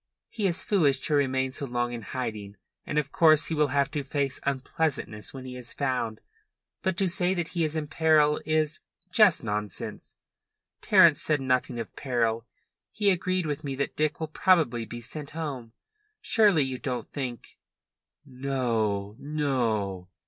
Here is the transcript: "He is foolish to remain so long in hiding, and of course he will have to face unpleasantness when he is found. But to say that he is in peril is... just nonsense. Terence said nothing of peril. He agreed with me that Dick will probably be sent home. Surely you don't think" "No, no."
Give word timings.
"He 0.29 0.47
is 0.47 0.63
foolish 0.63 0.99
to 1.01 1.13
remain 1.13 1.51
so 1.51 1.67
long 1.67 1.93
in 1.93 2.01
hiding, 2.01 2.57
and 2.87 2.97
of 2.97 3.11
course 3.11 3.45
he 3.45 3.53
will 3.53 3.67
have 3.67 3.91
to 3.91 4.01
face 4.01 4.39
unpleasantness 4.47 5.31
when 5.31 5.45
he 5.45 5.55
is 5.55 5.73
found. 5.73 6.21
But 6.81 6.97
to 6.97 7.07
say 7.07 7.35
that 7.35 7.49
he 7.49 7.63
is 7.63 7.75
in 7.75 7.85
peril 7.85 8.41
is... 8.43 8.81
just 9.11 9.43
nonsense. 9.43 10.15
Terence 10.81 11.21
said 11.21 11.39
nothing 11.39 11.79
of 11.79 11.95
peril. 11.95 12.47
He 12.89 13.11
agreed 13.11 13.45
with 13.45 13.63
me 13.63 13.75
that 13.75 13.95
Dick 13.95 14.19
will 14.19 14.27
probably 14.27 14.85
be 14.85 15.01
sent 15.01 15.29
home. 15.37 15.71
Surely 16.19 16.63
you 16.63 16.79
don't 16.79 17.11
think" 17.11 17.59
"No, 18.25 19.15
no." 19.19 20.09